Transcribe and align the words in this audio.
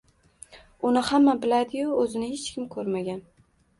Uni 0.89 1.03
hamma 1.09 1.35
biladi-yu, 1.43 1.93
o`zini 2.05 2.31
hech 2.33 2.49
kim 2.57 2.67
ko`rmagan 2.77 3.23